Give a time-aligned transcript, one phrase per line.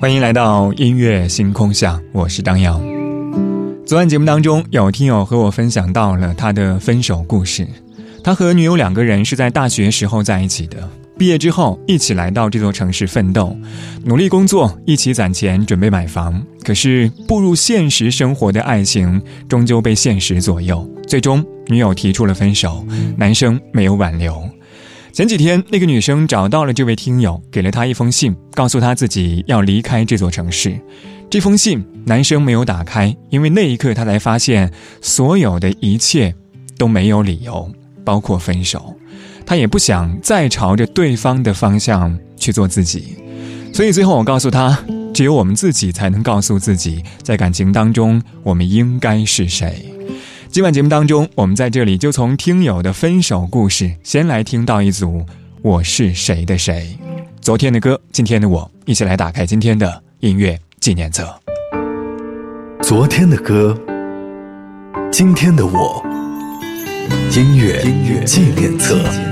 [0.00, 2.80] 欢迎来到音乐星空下，我是张瑶。
[3.84, 7.68] 昨晚节目当中，有听友和我分享到了他的分手故事。
[8.24, 13.54] 他和女友两个人是在大学时候在一起的，毕业之后一起来到这座城市奋斗，
[14.02, 16.42] 努力工作，一起攒钱准备买房。
[16.64, 22.86] 可是步入现实生活的爱情，终究被现实左右，最终女友提出了分手，
[23.18, 24.42] 男生没有挽留。
[25.12, 30.78] 前几天，那个女生找到了这位听友，给了他一封信，告诉他自己要离开这座城市。
[31.28, 36.32] 这封信，男生没有打开，因为那一刻他才发现，所有的一切
[36.78, 37.70] 都没有理由，
[38.04, 38.94] 包括分手。
[39.44, 43.16] 他也不想再朝着对方的方向去做自己，
[43.74, 44.78] 所以最后我告诉他，
[45.12, 49.92] 只有我们自己才能告诉自己，在感情当中，我们应该是谁。
[50.52, 55.18] 今晚节目当中，我们在这里就从听友的分手故事，先来听到一组
[55.62, 56.98] 《我是谁的谁》。
[57.40, 61.32] 昨天的歌，今天的我，一起来打开今天的音乐纪念册。
[62.82, 63.78] 昨天的歌，
[65.12, 66.04] 今天的我，
[67.30, 69.29] 音乐音乐纪念册。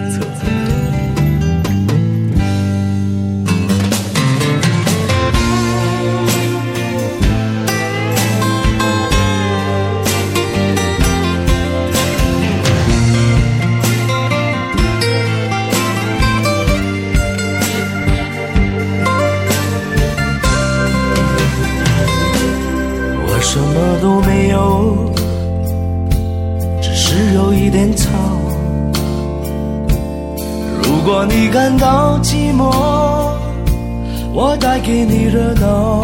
[34.88, 36.00] 给你热闹，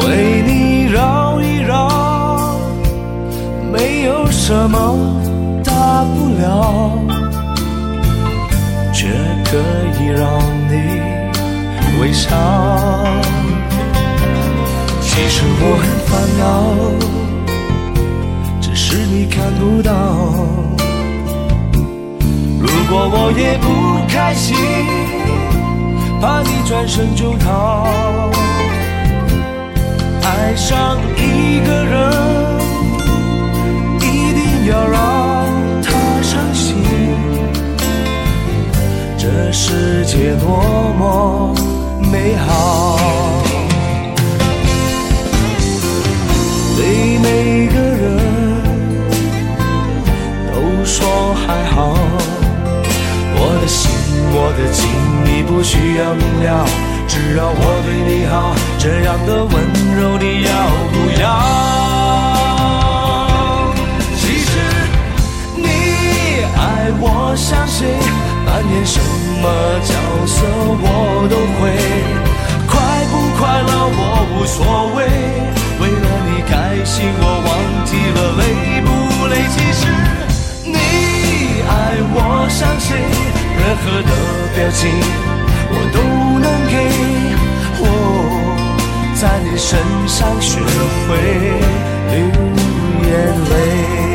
[0.00, 2.58] 为你绕一绕，
[3.72, 5.22] 没有什么
[5.64, 6.98] 大不了，
[8.92, 9.06] 却
[9.44, 9.56] 可
[10.00, 10.28] 以让
[10.68, 10.74] 你
[12.00, 12.34] 微笑。
[15.00, 16.50] 其实我很烦恼，
[18.60, 19.92] 只是你看不到。
[22.58, 23.68] 如果我也不
[24.12, 24.56] 开心，
[26.20, 28.30] 怕你转身就逃。
[30.22, 32.12] 爱上一个人，
[34.00, 35.00] 一定要让
[35.82, 35.88] 他
[36.22, 36.76] 伤心。
[39.18, 40.48] 这世界多
[40.98, 41.54] 么
[42.10, 42.98] 美好，
[56.00, 56.64] 要明了，
[57.06, 59.52] 只要我对你好，这样的温
[60.00, 60.50] 柔你要
[60.92, 61.28] 不要？
[64.16, 64.50] 其实
[65.56, 65.68] 你
[66.56, 67.04] 爱我
[67.36, 67.92] 像谁，
[68.46, 68.98] 扮演什
[69.42, 69.44] 么
[69.84, 69.92] 角
[70.26, 70.36] 色
[70.80, 71.60] 我都会，
[72.66, 72.72] 快
[73.10, 74.00] 不快乐我
[74.32, 74.56] 无所
[74.96, 74.98] 谓，
[75.80, 77.48] 为了你开心我忘
[77.84, 78.42] 记了累
[78.80, 78.88] 不
[79.28, 79.32] 累。
[79.52, 79.82] 其实
[80.64, 80.72] 你
[81.68, 81.70] 爱
[82.14, 82.16] 我
[82.48, 82.88] 像谁？
[83.60, 84.10] 任何的
[84.56, 84.88] 表情，
[89.62, 89.78] 身
[90.08, 91.16] 上学会
[92.10, 92.16] 流
[93.04, 93.10] 眼
[93.50, 94.09] 泪。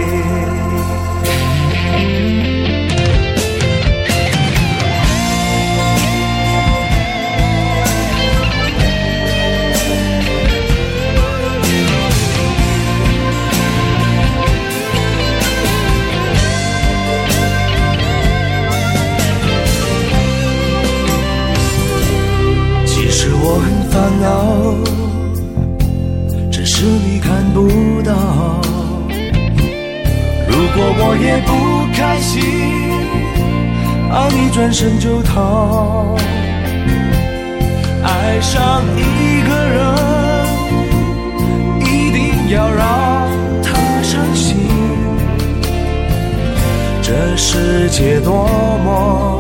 [34.16, 36.16] 怕你转身就逃。
[38.02, 39.78] 爱上一个人，
[41.82, 43.28] 一定要让
[43.62, 44.56] 他伤心。
[47.04, 48.48] 这世界多
[48.86, 49.38] 么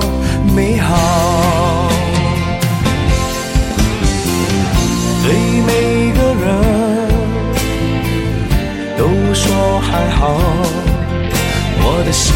[0.54, 0.94] 美好，
[5.24, 5.32] 对
[5.70, 6.46] 每个人
[8.98, 10.36] 都说还好。
[11.80, 12.36] 我的心，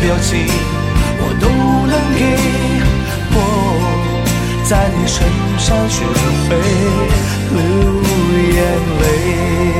[0.00, 0.46] 表情
[1.20, 1.48] 我都
[1.86, 2.20] 能给。
[3.34, 3.36] 我
[4.64, 5.16] 在你身
[5.58, 6.04] 上学
[6.48, 6.56] 会
[7.50, 7.58] 流
[8.54, 8.58] 眼
[9.00, 9.77] 泪。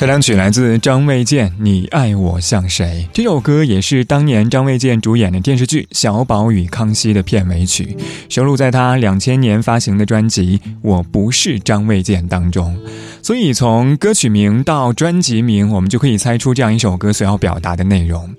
[0.00, 7.94] 开场曲来自张卫健，《你爱我像谁》这首歌也是当年张卫健主演的电视剧《小宝与康熙》的片尾曲，
[8.30, 12.74] 收录在他两千年发行的专辑《我不是张卫健》当中。
[13.22, 18.34] 所以从歌曲名到专辑名，我们就可以猜出这样一首歌所要表达的内容。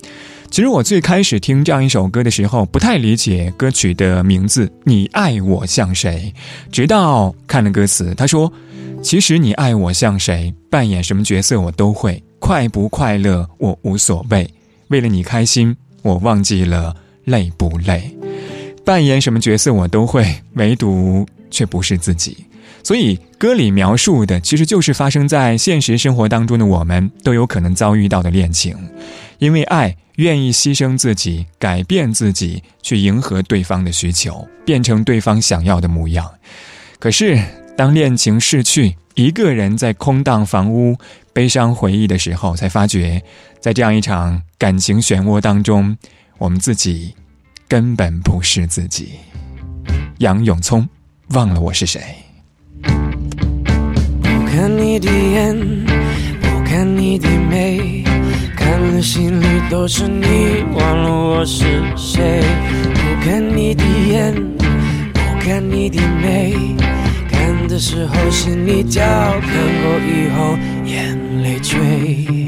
[0.51, 6.33] 其实我最开始听这样一首歌的时候，不太理解歌曲的名字《你爱我像谁》，
[6.73, 8.51] 直到看了歌词，他说。
[9.01, 14.47] 其实你爱我像谁，扮演什么角色我都会，快不快乐我无所谓。
[14.89, 18.15] 为了你开心，我忘记了累不累。
[18.85, 20.23] 扮演什么角色我都会，
[20.53, 22.37] 唯独却不是自己。
[22.83, 28.75] 所以歌里描述的其实就是发生在现实生活当中的我们都有可能遭遇到的恋情，
[29.39, 36.31] 因为爱愿意牺牲自己，改变自己，去迎合对方的需求，变成对方想要的模样。
[36.99, 37.41] 可是。
[37.77, 40.95] 当恋情逝去，一个人在空荡房屋
[41.33, 43.19] 悲伤回忆的时候，才发觉，
[43.59, 45.97] 在这样一场感情漩涡当中，
[46.37, 47.15] 我们自己
[47.67, 49.13] 根本不是自己。
[50.19, 50.87] 杨永聪，
[51.29, 52.01] 忘了我是谁。
[54.45, 55.57] 看你的眼，
[56.71, 58.01] 看你的眉，
[58.55, 61.65] 看了心里都是你，忘了我是
[61.97, 62.41] 谁。
[62.93, 64.33] 不看你的眼，
[65.13, 66.55] 不看你的眉。
[67.29, 69.51] 看的时候心里跳，看
[69.83, 72.40] 过以后眼泪垂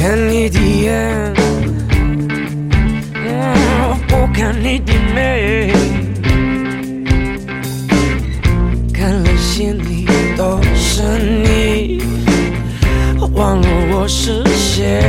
[0.00, 1.34] 看你的眼，
[4.08, 5.70] 不看你的美，
[8.94, 10.06] 看了心里
[10.38, 11.02] 都是
[11.44, 12.02] 你，
[13.34, 15.02] 忘了我是谁。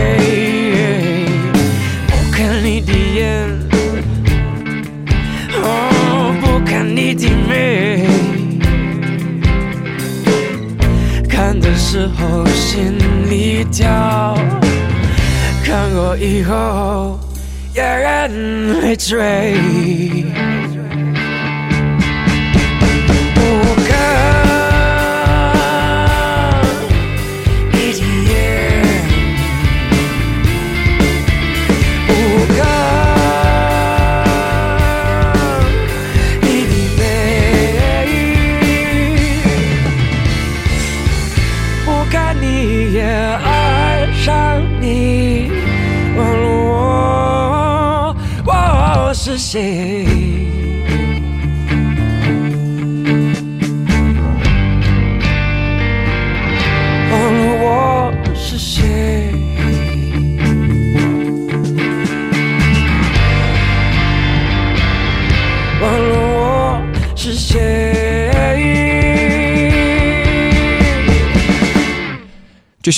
[2.08, 3.48] 不看你的眼，
[6.42, 8.06] 不看你的眼，
[11.30, 12.94] 看的时候心
[13.30, 14.36] 里跳。
[15.72, 17.18] 看过以后
[17.76, 18.30] 眼
[18.82, 19.56] 泪垂。
[20.26, 20.41] 这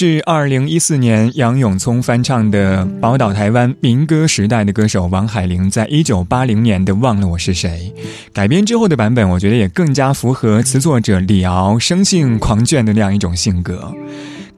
[0.05, 7.89] 是二零一四年杨永聪翻唱的宝岛台湾民歌时代的歌手王海玲在一九八零年的《忘了我是谁》
[8.33, 13.93] 改编之后的版本，我觉得也更加符合词作者李敖生性狂狷的那样一种性格。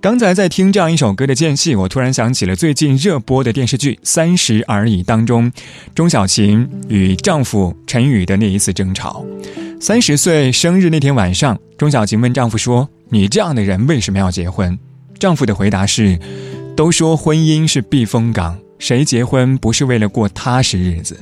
[0.02, 5.52] 刚才在听这样一首歌的间隙，我突然想起了最近热播的电视剧《三十而已》当中，
[5.94, 9.24] 钟小琴与丈夫陈宇的那一次争吵。
[9.80, 14.76] 三十岁生日那天晚上，钟小琴问丈夫说：“你这样的人为什么要结婚？”
[15.20, 16.20] 丈夫的回答是
[16.76, 21.20] ：“都说婚姻是避风港，谁结婚不是为了过踏实日子？”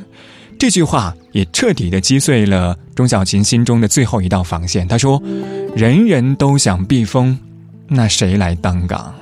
[0.60, 4.88] 这句话也彻底的击碎了钟小琴心中的最后一道防线。
[4.88, 5.22] 她说
[5.76, 7.38] ：“人人都想避风。”
[7.88, 9.14] 那谁来当岗？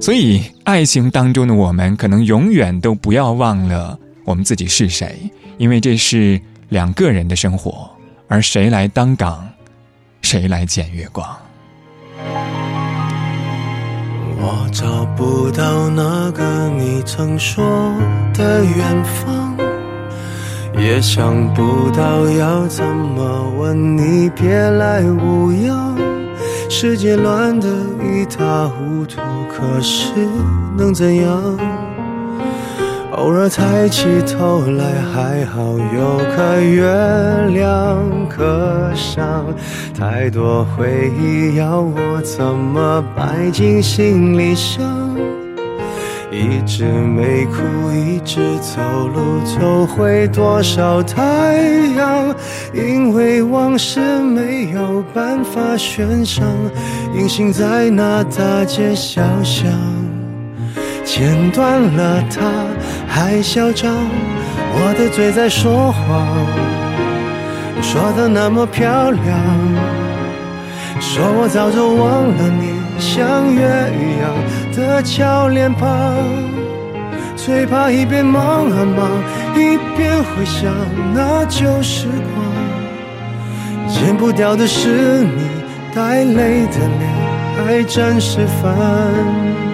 [0.00, 7.88] 所以，爱情当中的我们，可能永远都不要忘了我们自己是谁，因为这是两个人的生活。
[8.28, 9.48] 而谁来当岗，
[10.22, 11.36] 谁来捡月光？
[14.38, 17.64] 我找不到那个你曾说
[18.34, 19.56] 的远方，
[20.78, 25.96] 也想不到要怎么问你，别来无恙。
[26.68, 27.66] 世界乱得
[28.02, 30.12] 一塌糊涂，可是
[30.76, 31.85] 能怎样？
[33.16, 36.86] 偶尔抬起头来，还好有颗月
[37.54, 39.46] 亮可赏。
[39.98, 44.84] 太多回忆要我怎么摆进行李箱？
[46.30, 51.56] 一直没哭，一直走路，走回多少太
[51.96, 52.34] 阳？
[52.74, 56.44] 因为往事没有办法悬赏，
[57.14, 59.72] 隐形在那大街小巷。
[61.02, 62.42] 剪断了它
[63.06, 63.94] 还嚣张，
[64.74, 66.26] 我的嘴在说谎，
[67.82, 69.24] 说的那么漂亮，
[71.00, 73.60] 说我早就忘了你，像月
[73.98, 74.30] 一样。
[74.76, 75.88] 的俏脸庞，
[77.34, 79.08] 最怕一边忙啊忙，
[79.54, 80.70] 一边回想
[81.14, 82.44] 那旧时光。
[83.88, 85.48] 剪不掉的是你
[85.94, 87.10] 带泪的脸，
[87.56, 89.65] 还真是烦。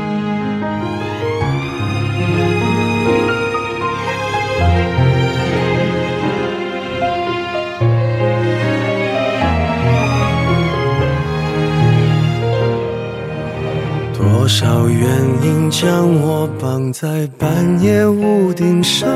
[15.13, 19.07] 原因将我绑在半夜屋顶上，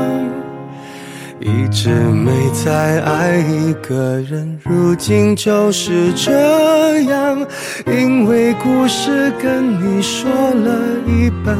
[1.39, 7.43] 一直没再爱一个人，如今就是这样。
[7.87, 10.71] 因为故事跟你说了
[11.07, 11.57] 一半，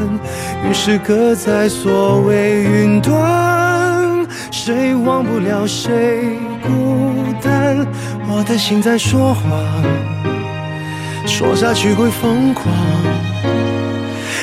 [0.63, 7.87] 于是搁在所谓云端，谁忘不了谁孤单，
[8.29, 9.63] 我的心在说谎，
[11.25, 12.71] 说下去会疯狂。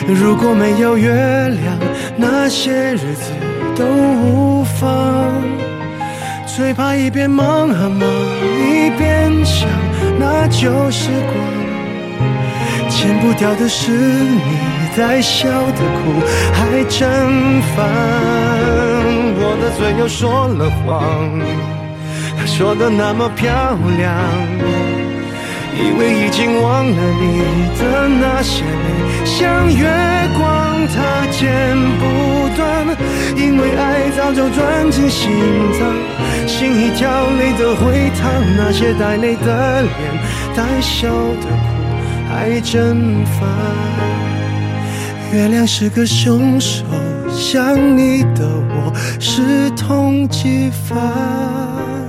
[0.06, 1.78] 如果没有月亮，
[2.16, 3.32] 那些日子
[3.76, 5.32] 都无妨。
[6.46, 8.06] 最怕一边忙啊忙，
[8.60, 9.68] 一边想
[10.18, 11.34] 那旧时光。
[12.88, 14.40] 剪不掉的是你
[14.96, 16.20] 在笑的哭，
[16.52, 17.84] 还真烦。
[19.36, 21.40] 我的嘴又说了谎，
[22.46, 24.14] 说的那么漂亮。
[25.76, 27.42] 以为已经忘了你
[27.80, 28.86] 的那些美，
[29.36, 29.84] 像月
[30.38, 32.86] 光它剪不断，
[33.36, 35.28] 因为爱早就钻进心
[35.76, 35.92] 脏，
[36.46, 38.22] 心一跳泪都会淌，
[38.56, 39.92] 那些带泪的脸，
[40.54, 41.66] 带笑的哭，
[42.30, 43.48] 还真烦。
[45.32, 46.84] 月亮是个凶手，
[47.28, 52.03] 想你的我是痛几番。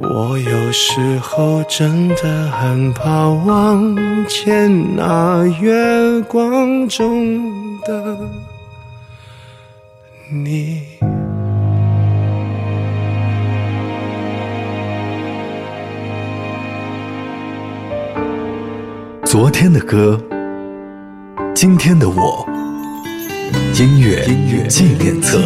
[0.00, 8.18] 我有时候真的很怕望见那月光中的
[10.30, 10.82] 你。
[19.24, 20.20] 昨天的歌，
[21.54, 22.46] 今天的我，
[23.74, 24.24] 音乐
[24.68, 25.40] 纪念册。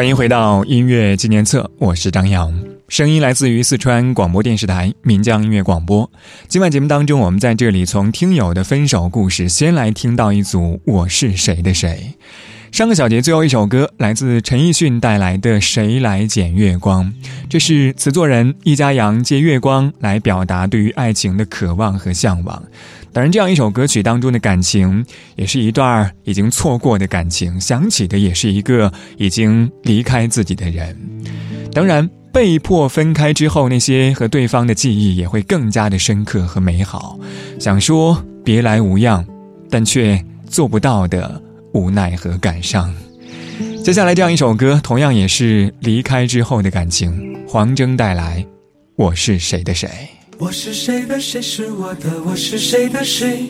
[0.00, 6.10] 欢迎回到音乐纪念册，我是张扬，声音来自于四川广播电视台岷江音乐广播。
[6.48, 12.14] 今晚节目当中，我们在这里从听友的分手故事，先来听到一组《我是谁的谁》。
[12.74, 17.04] 上个小节最后一首歌来自陈奕迅带来的《谁来捡月光》，
[17.50, 22.62] 这是词作人易家扬借月光来表达对于爱情的渴望和向往。
[23.12, 30.96] 当然，这样一首歌曲当中的感情，也是一段已经错过的感情，想起的也是一个已经离开自己的人。
[31.72, 37.18] 当然，被迫分开之后，那些和对方的记忆也会更加的深刻和美好。
[37.58, 39.26] 想说别来无恙，
[39.68, 41.42] 但却做不到的
[41.74, 42.94] 无奈和感伤。
[43.82, 47.36] 接下来这样一首歌，同样也是离开之后的感情。
[47.48, 48.38] 黄征带来
[48.94, 49.88] 《我是谁的谁》。
[50.40, 53.44] 我是谁的谁是我的，我是谁的谁，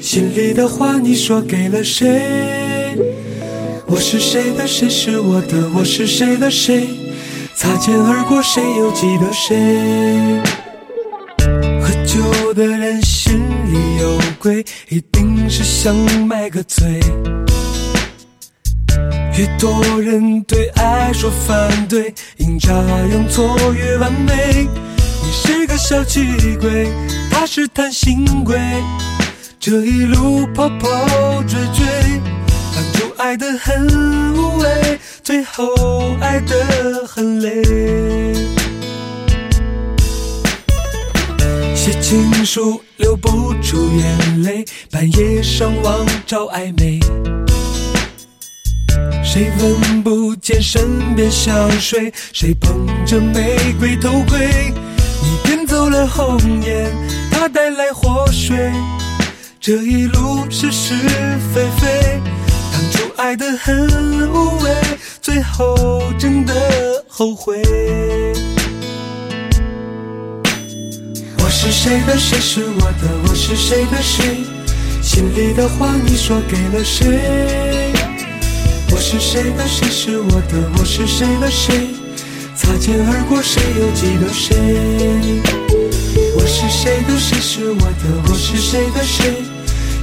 [0.00, 2.96] 心里的话你说给了谁？
[3.88, 6.86] 我是谁的谁是我的，我是谁的谁，
[7.56, 10.40] 擦肩而过谁又记得谁？
[11.82, 15.92] 喝酒的人心里有鬼，一定是想
[16.24, 17.00] 买个醉。
[19.36, 22.72] 越多人对爱说反对，阴差
[23.12, 24.68] 阳错越完美。
[25.22, 26.88] 你是个小气鬼，
[27.30, 28.58] 他是贪心鬼，
[29.58, 31.86] 这一路跑跑追追，
[32.74, 37.62] 当初爱得很无畏，最后爱得很累。
[41.74, 47.00] 写情书流不出眼泪，半夜上网找暧昧。
[49.24, 52.12] 谁闻不见身边香水？
[52.32, 54.72] 谁捧着玫瑰偷窥？
[55.48, 56.94] 卷走了红颜，
[57.30, 58.70] 他带来祸水。
[59.58, 60.92] 这一路是是
[61.54, 62.20] 非非，
[62.70, 64.70] 当初爱得很无畏，
[65.22, 66.52] 最后真的
[67.08, 67.62] 后悔。
[71.38, 74.44] 我是谁的谁是我的，我是谁的谁，
[75.02, 77.90] 心里的话你说给了谁？
[78.90, 81.88] 我是谁的谁是我的，我是谁的谁，
[82.58, 84.56] 擦肩而过谁又记得谁？
[86.34, 89.44] 我是谁的谁是我的，我是谁的谁，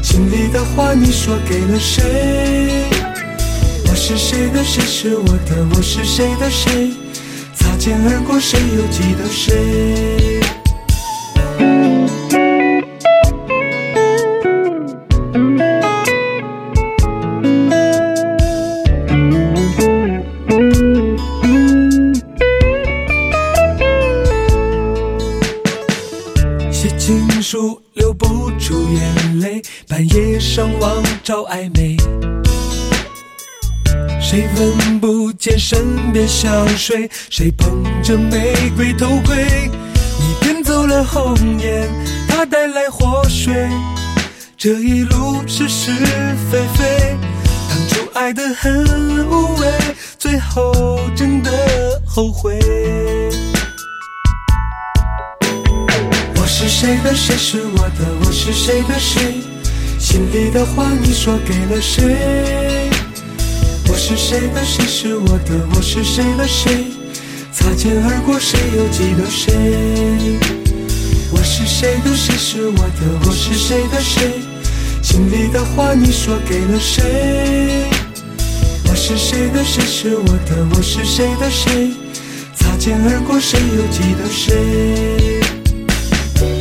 [0.01, 2.85] 心里的话你说给了谁？
[3.89, 6.91] 我是谁的谁是我的，我是谁的谁，
[7.53, 10.39] 擦肩而过谁又记得谁？
[35.67, 37.09] 身边香水？
[37.27, 39.71] 谁捧着玫瑰偷窥？
[40.19, 41.89] 你骗走了红颜，
[42.27, 43.67] 他带来祸水。
[44.55, 45.89] 这一路是是
[46.51, 47.17] 非非，
[47.67, 49.67] 当初爱得很无畏，
[50.19, 51.49] 最后真的
[52.05, 52.59] 后悔。
[56.35, 59.41] 我是谁的谁是我的，我是谁的谁，
[59.97, 62.91] 心里的话你说给了谁？
[64.07, 66.85] 是谁的谁是我的，我是谁的谁，
[67.51, 70.37] 擦肩而过谁又记得谁？
[71.31, 74.41] 我是谁的谁是我的，我是谁的谁，
[75.01, 77.89] 心里的话你说给了谁？
[78.87, 81.89] 我是谁的谁是我的，我是谁的谁，
[82.53, 85.41] 擦肩而过谁又记得谁？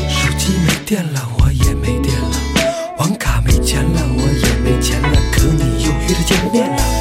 [0.09, 2.31] 手机没电了，我也没电了；
[2.97, 5.21] 网卡没钱了，我也没钱了。
[5.31, 6.94] 可你又约着见面了。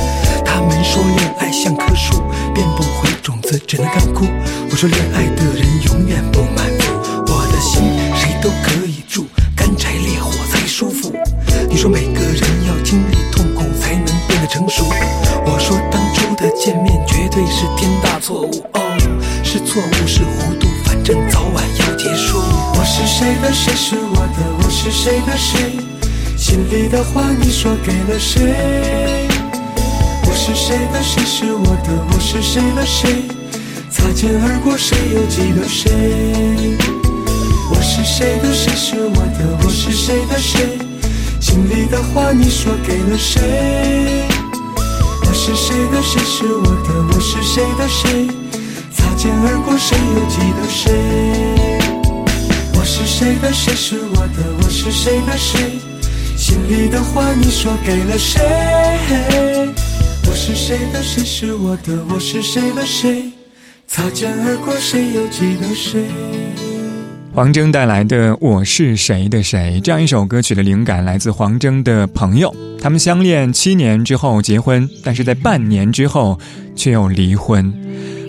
[0.94, 2.22] 说恋爱像棵树，
[2.54, 4.28] 变不回种子，只能干枯。
[4.70, 6.86] 我说恋爱的人永远不满足，
[7.34, 7.82] 我的心
[8.16, 9.26] 谁都可以住，
[9.56, 11.12] 干柴烈火才舒服。
[11.68, 14.86] 你说每个人要经历痛苦才能变得成熟，
[15.48, 18.64] 我说当初的见面绝对是天大错误。
[18.74, 18.96] 哦，
[19.44, 22.38] 是错误是糊涂，反正早晚要结束。
[22.38, 25.76] 我是谁的谁是我的，我是谁的谁，
[26.38, 29.33] 心里的话你说给了谁？
[30.46, 33.24] 是谁的谁是我的，我是谁的谁，
[33.90, 35.90] 擦肩而过谁又记得谁？
[37.72, 40.78] 我是谁的谁是我的，我是谁的谁，
[41.40, 44.28] 心里的话你说给了谁？
[45.26, 48.28] 我是谁的谁是我的，我是谁的谁，
[48.92, 50.92] 擦肩而过谁又记得谁？
[52.78, 55.80] 我是谁的谁是我的，我是谁的谁，
[56.36, 58.42] 心里的话你说给了谁？
[60.28, 63.32] 我是谁的谁是我的，我是谁的谁，
[63.88, 66.06] 擦肩而过谁又记得谁？
[67.34, 76.40] 黄征带来的《我是谁的谁》这样一首歌曲的灵感来自黄征的朋友，他们相恋七年之后结婚，但是在半年之后
[76.76, 77.74] 却又离婚。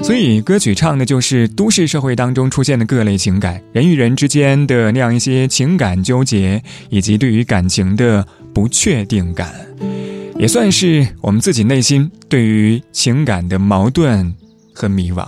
[0.02, 9.52] 所以歌曲唱的就是都市社会当中出现的各类情感，人与人之间的那样一些情感纠结，以及对于感情的不确定感，
[10.36, 14.34] 也算是我们自己内心对于情感的矛盾
[14.74, 15.26] 和迷惘。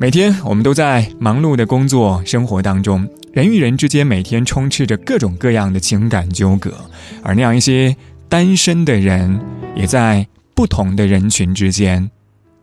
[0.00, 6.74] 每天我们都在忙碌的工作生活当中，人与人之间每天充斥着各种各样的情感纠葛，
[7.22, 7.96] 而那样一些
[8.28, 9.40] 单身的人，
[9.74, 12.10] 也在不同的人群之间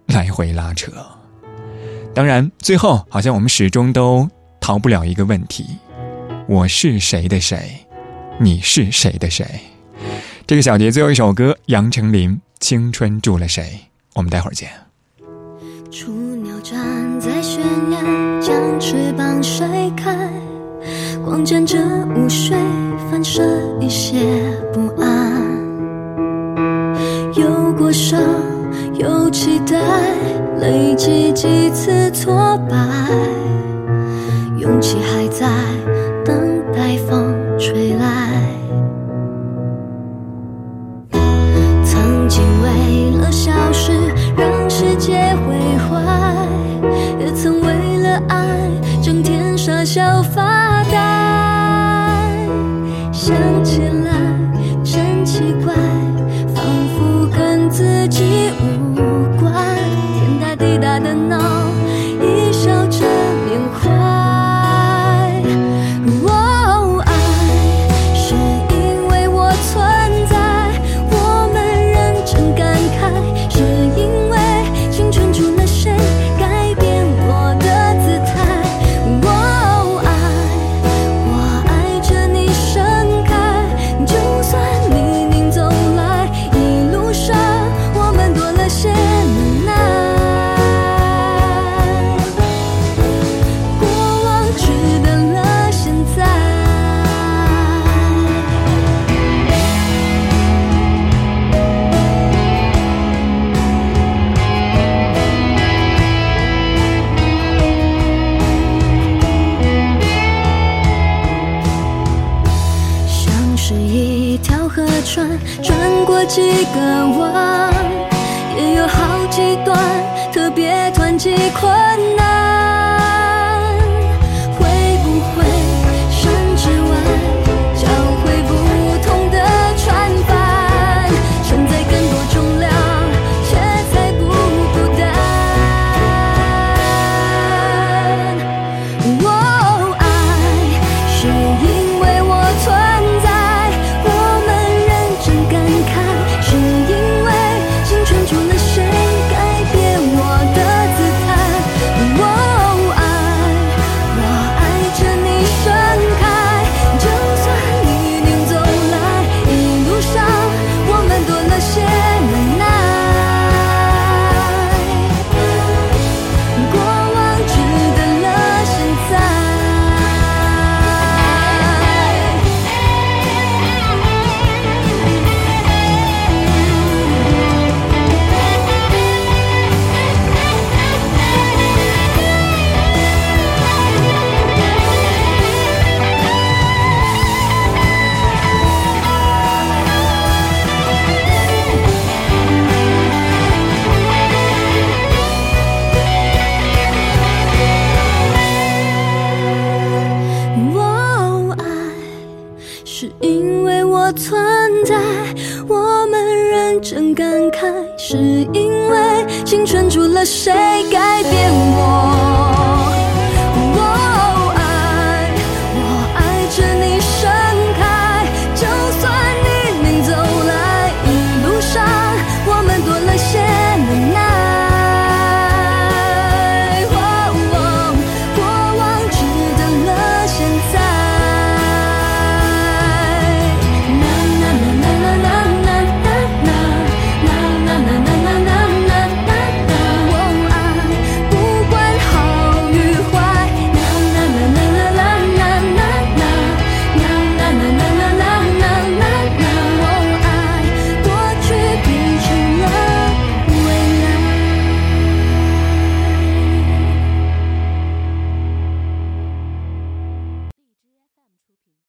[0.08, 0.92] 来回拉扯。
[2.14, 5.66] 当然，最后好像我们始终都逃不了一个问题：
[6.48, 7.86] 我是谁的谁，
[8.40, 9.46] 你是谁的谁？
[10.48, 12.30] 这个小节最后一首歌，杨丞琳
[12.60, 13.64] 《青春住了谁》，
[14.14, 14.70] 我们待会儿见。
[15.90, 17.98] 雏鸟站在悬崖，
[18.40, 20.30] 将翅膀甩开，
[21.24, 21.80] 光沾着
[22.16, 22.56] 雾水，
[23.10, 23.42] 反射
[23.82, 24.20] 一些
[24.72, 25.42] 不安。
[27.34, 28.22] 有过伤，
[29.00, 29.82] 有期待，
[30.60, 33.05] 累积几次挫败，